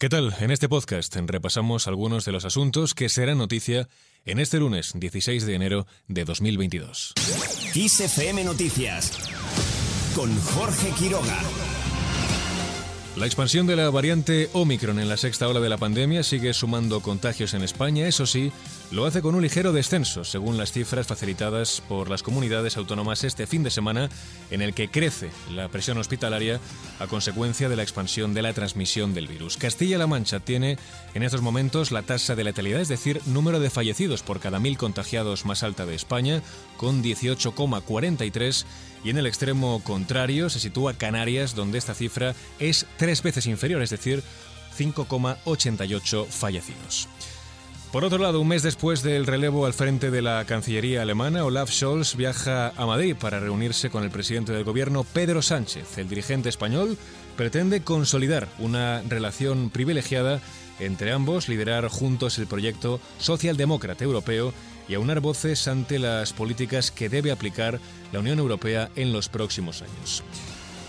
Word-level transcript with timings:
¿Qué 0.00 0.08
tal? 0.08 0.34
En 0.40 0.50
este 0.50 0.66
podcast 0.66 1.14
repasamos 1.26 1.86
algunos 1.86 2.24
de 2.24 2.32
los 2.32 2.46
asuntos 2.46 2.94
que 2.94 3.10
serán 3.10 3.36
noticia 3.36 3.86
en 4.24 4.38
este 4.38 4.58
lunes 4.58 4.92
16 4.94 5.44
de 5.44 5.54
enero 5.54 5.86
de 6.08 6.24
2022. 6.24 7.12
XFM 7.74 8.44
Noticias 8.44 9.12
con 10.16 10.34
Jorge 10.40 10.90
Quiroga. 10.98 11.36
La 13.16 13.26
expansión 13.26 13.66
de 13.66 13.74
la 13.74 13.90
variante 13.90 14.48
Omicron 14.52 15.00
en 15.00 15.08
la 15.08 15.16
sexta 15.16 15.48
ola 15.48 15.58
de 15.58 15.68
la 15.68 15.78
pandemia 15.78 16.22
sigue 16.22 16.54
sumando 16.54 17.00
contagios 17.00 17.54
en 17.54 17.62
España, 17.62 18.06
eso 18.06 18.24
sí, 18.24 18.52
lo 18.92 19.04
hace 19.04 19.20
con 19.20 19.34
un 19.34 19.42
ligero 19.42 19.72
descenso, 19.72 20.24
según 20.24 20.56
las 20.56 20.70
cifras 20.70 21.08
facilitadas 21.08 21.82
por 21.88 22.08
las 22.08 22.22
comunidades 22.22 22.76
autónomas 22.76 23.24
este 23.24 23.48
fin 23.48 23.64
de 23.64 23.70
semana, 23.70 24.08
en 24.52 24.62
el 24.62 24.74
que 24.74 24.88
crece 24.88 25.30
la 25.50 25.68
presión 25.68 25.98
hospitalaria 25.98 26.60
a 27.00 27.08
consecuencia 27.08 27.68
de 27.68 27.76
la 27.76 27.82
expansión 27.82 28.32
de 28.32 28.42
la 28.42 28.52
transmisión 28.52 29.12
del 29.12 29.26
virus. 29.26 29.56
Castilla-La 29.56 30.06
Mancha 30.06 30.38
tiene 30.38 30.78
en 31.12 31.24
estos 31.24 31.42
momentos 31.42 31.90
la 31.90 32.02
tasa 32.02 32.36
de 32.36 32.44
letalidad, 32.44 32.80
es 32.80 32.88
decir, 32.88 33.20
número 33.26 33.58
de 33.58 33.70
fallecidos 33.70 34.22
por 34.22 34.38
cada 34.38 34.60
mil 34.60 34.78
contagiados 34.78 35.44
más 35.44 35.64
alta 35.64 35.84
de 35.84 35.96
España, 35.96 36.42
con 36.76 37.02
18,43 37.02 38.64
y 39.02 39.10
en 39.10 39.18
el 39.18 39.26
extremo 39.26 39.80
contrario 39.82 40.50
se 40.50 40.60
sitúa 40.60 40.94
Canarias, 40.94 41.54
donde 41.54 41.78
esta 41.78 41.94
cifra 41.94 42.34
es 42.58 42.86
tres 43.10 43.24
veces 43.24 43.46
inferior, 43.46 43.82
es 43.82 43.90
decir, 43.90 44.22
5,88 44.78 46.26
fallecidos. 46.28 47.08
Por 47.90 48.04
otro 48.04 48.18
lado, 48.18 48.40
un 48.40 48.46
mes 48.46 48.62
después 48.62 49.02
del 49.02 49.26
relevo 49.26 49.66
al 49.66 49.74
frente 49.74 50.12
de 50.12 50.22
la 50.22 50.44
Cancillería 50.44 51.02
alemana, 51.02 51.44
Olaf 51.44 51.72
Scholz 51.72 52.14
viaja 52.14 52.68
a 52.76 52.86
Madrid 52.86 53.16
para 53.18 53.40
reunirse 53.40 53.90
con 53.90 54.04
el 54.04 54.12
presidente 54.12 54.52
del 54.52 54.62
gobierno, 54.62 55.02
Pedro 55.02 55.42
Sánchez. 55.42 55.98
El 55.98 56.08
dirigente 56.08 56.48
español 56.48 56.96
pretende 57.36 57.82
consolidar 57.82 58.46
una 58.60 59.02
relación 59.02 59.70
privilegiada 59.70 60.40
entre 60.78 61.10
ambos, 61.10 61.48
liderar 61.48 61.88
juntos 61.88 62.38
el 62.38 62.46
proyecto 62.46 63.00
socialdemócrata 63.18 64.04
europeo 64.04 64.54
y 64.88 64.94
aunar 64.94 65.18
voces 65.18 65.66
ante 65.66 65.98
las 65.98 66.32
políticas 66.32 66.92
que 66.92 67.08
debe 67.08 67.32
aplicar 67.32 67.80
la 68.12 68.20
Unión 68.20 68.38
Europea 68.38 68.88
en 68.94 69.12
los 69.12 69.28
próximos 69.28 69.82
años. 69.82 70.22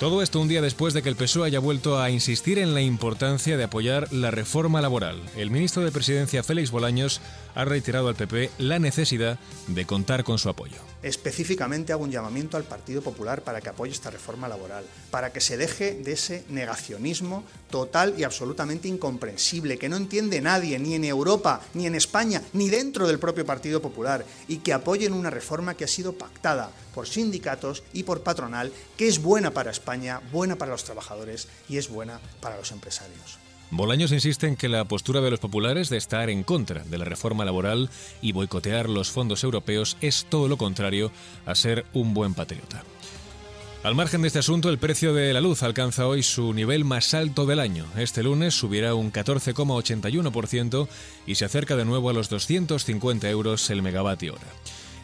Todo 0.00 0.22
esto 0.22 0.40
un 0.40 0.48
día 0.48 0.60
después 0.60 0.92
de 0.92 1.02
que 1.02 1.08
el 1.08 1.14
PSOE 1.14 1.46
haya 1.46 1.60
vuelto 1.60 2.00
a 2.00 2.10
insistir 2.10 2.58
en 2.58 2.74
la 2.74 2.82
importancia 2.82 3.56
de 3.56 3.62
apoyar 3.62 4.12
la 4.12 4.32
reforma 4.32 4.82
laboral. 4.82 5.22
El 5.36 5.50
ministro 5.50 5.84
de 5.84 5.92
Presidencia, 5.92 6.42
Félix 6.42 6.72
Bolaños, 6.72 7.20
ha 7.54 7.64
reiterado 7.64 8.08
al 8.08 8.14
PP 8.14 8.50
la 8.58 8.78
necesidad 8.78 9.38
de 9.68 9.86
contar 9.86 10.24
con 10.24 10.38
su 10.38 10.48
apoyo. 10.48 10.76
Específicamente 11.02 11.92
hago 11.92 12.04
un 12.04 12.10
llamamiento 12.10 12.56
al 12.56 12.64
Partido 12.64 13.02
Popular 13.02 13.42
para 13.42 13.60
que 13.60 13.68
apoye 13.68 13.92
esta 13.92 14.10
reforma 14.10 14.48
laboral, 14.48 14.84
para 15.10 15.32
que 15.32 15.40
se 15.40 15.56
deje 15.56 15.94
de 15.94 16.12
ese 16.12 16.44
negacionismo 16.48 17.44
total 17.70 18.14
y 18.16 18.24
absolutamente 18.24 18.88
incomprensible, 18.88 19.76
que 19.76 19.88
no 19.88 19.96
entiende 19.96 20.40
nadie, 20.40 20.78
ni 20.78 20.94
en 20.94 21.04
Europa, 21.04 21.60
ni 21.74 21.86
en 21.86 21.94
España, 21.94 22.42
ni 22.54 22.70
dentro 22.70 23.06
del 23.06 23.18
propio 23.18 23.44
Partido 23.44 23.82
Popular, 23.82 24.24
y 24.48 24.58
que 24.58 24.72
apoyen 24.72 25.12
una 25.12 25.30
reforma 25.30 25.74
que 25.74 25.84
ha 25.84 25.88
sido 25.88 26.14
pactada 26.14 26.70
por 26.94 27.06
sindicatos 27.06 27.82
y 27.92 28.04
por 28.04 28.22
patronal, 28.22 28.72
que 28.96 29.06
es 29.06 29.20
buena 29.20 29.50
para 29.50 29.70
España, 29.70 30.22
buena 30.32 30.56
para 30.56 30.72
los 30.72 30.84
trabajadores 30.84 31.48
y 31.68 31.76
es 31.76 31.88
buena 31.88 32.18
para 32.40 32.56
los 32.56 32.72
empresarios. 32.72 33.43
Bolaños 33.76 34.12
insiste 34.12 34.46
en 34.46 34.54
que 34.54 34.68
la 34.68 34.84
postura 34.84 35.20
de 35.20 35.32
los 35.32 35.40
populares 35.40 35.88
de 35.88 35.96
estar 35.96 36.30
en 36.30 36.44
contra 36.44 36.84
de 36.84 36.96
la 36.96 37.04
reforma 37.04 37.44
laboral 37.44 37.90
y 38.22 38.30
boicotear 38.30 38.88
los 38.88 39.10
fondos 39.10 39.42
europeos 39.42 39.96
es 40.00 40.26
todo 40.30 40.46
lo 40.46 40.56
contrario 40.56 41.10
a 41.44 41.56
ser 41.56 41.84
un 41.92 42.14
buen 42.14 42.34
patriota. 42.34 42.84
Al 43.82 43.96
margen 43.96 44.22
de 44.22 44.28
este 44.28 44.38
asunto, 44.38 44.70
el 44.70 44.78
precio 44.78 45.12
de 45.12 45.32
la 45.32 45.40
luz 45.40 45.64
alcanza 45.64 46.06
hoy 46.06 46.22
su 46.22 46.54
nivel 46.54 46.84
más 46.84 47.14
alto 47.14 47.46
del 47.46 47.58
año. 47.58 47.84
Este 47.96 48.22
lunes 48.22 48.54
subirá 48.54 48.94
un 48.94 49.12
14,81% 49.12 50.88
y 51.26 51.34
se 51.34 51.44
acerca 51.44 51.74
de 51.74 51.84
nuevo 51.84 52.10
a 52.10 52.12
los 52.12 52.28
250 52.28 53.28
euros 53.28 53.70
el 53.70 53.82
megavatio 53.82 54.34
hora. 54.34 54.46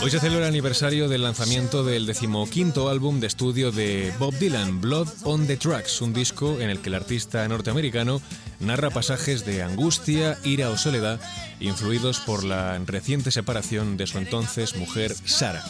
Hoy 0.00 0.10
se 0.10 0.20
celebra 0.20 0.46
el 0.46 0.52
aniversario 0.52 1.06
del 1.10 1.22
lanzamiento 1.22 1.84
del 1.84 2.06
decimoquinto 2.06 2.88
álbum 2.88 3.20
de 3.20 3.26
estudio 3.26 3.70
de 3.70 4.10
Bob 4.18 4.32
Dylan, 4.38 4.80
Blood 4.80 5.08
on 5.24 5.46
the 5.46 5.58
Tracks, 5.58 6.00
un 6.00 6.14
disco 6.14 6.58
en 6.60 6.70
el 6.70 6.80
que 6.80 6.88
el 6.88 6.94
artista 6.94 7.46
norteamericano 7.46 8.22
narra 8.58 8.88
pasajes 8.88 9.44
de 9.44 9.62
angustia, 9.62 10.38
ira 10.44 10.70
o 10.70 10.78
soledad, 10.78 11.20
influidos 11.60 12.20
por 12.20 12.42
la 12.42 12.78
reciente 12.86 13.30
separación 13.30 13.98
de 13.98 14.06
su 14.06 14.16
entonces 14.16 14.76
mujer 14.76 15.14
Sarah. 15.26 15.64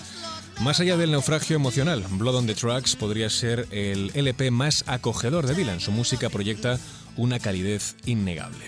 Más 0.60 0.80
allá 0.80 0.96
del 0.96 1.12
naufragio 1.12 1.56
emocional, 1.56 2.04
Blood 2.12 2.36
on 2.36 2.46
the 2.46 2.54
Tracks 2.54 2.96
podría 2.96 3.28
ser 3.28 3.68
el 3.70 4.10
LP 4.14 4.50
más 4.50 4.84
acogedor 4.86 5.46
de 5.46 5.54
Dylan. 5.54 5.80
Su 5.80 5.92
música 5.92 6.30
proyecta 6.30 6.78
una 7.16 7.38
calidez 7.38 7.94
innegable. 8.06 8.64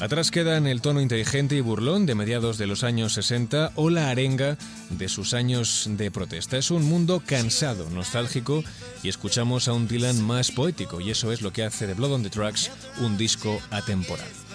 Atrás 0.00 0.30
quedan 0.30 0.68
el 0.68 0.80
tono 0.80 1.00
inteligente 1.00 1.56
y 1.56 1.60
burlón 1.60 2.06
de 2.06 2.14
mediados 2.14 2.56
de 2.56 2.68
los 2.68 2.84
años 2.84 3.14
60 3.14 3.72
o 3.74 3.90
la 3.90 4.10
arenga 4.10 4.56
de 4.90 5.08
sus 5.08 5.34
años 5.34 5.86
de 5.90 6.12
protesta. 6.12 6.56
Es 6.56 6.70
un 6.70 6.84
mundo 6.84 7.20
cansado, 7.26 7.90
nostálgico 7.90 8.62
y 9.02 9.08
escuchamos 9.08 9.66
a 9.66 9.72
un 9.72 9.88
Dylan 9.88 10.22
más 10.22 10.52
poético 10.52 11.00
y 11.00 11.10
eso 11.10 11.32
es 11.32 11.42
lo 11.42 11.52
que 11.52 11.64
hace 11.64 11.88
de 11.88 11.94
Blood 11.94 12.12
on 12.12 12.22
the 12.22 12.30
Tracks 12.30 12.70
un 13.00 13.18
disco 13.18 13.60
atemporal. 13.70 14.47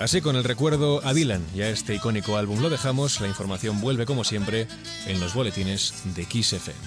Así 0.00 0.22
con 0.22 0.34
el 0.34 0.44
recuerdo 0.44 1.06
a 1.06 1.12
Dylan 1.12 1.44
y 1.54 1.60
a 1.60 1.68
este 1.68 1.94
icónico 1.94 2.38
álbum 2.38 2.62
lo 2.62 2.70
dejamos, 2.70 3.20
la 3.20 3.28
información 3.28 3.82
vuelve 3.82 4.06
como 4.06 4.24
siempre 4.24 4.66
en 5.06 5.20
los 5.20 5.34
boletines 5.34 5.92
de 6.14 6.24
Kiss 6.24 6.54
FM. 6.54 6.78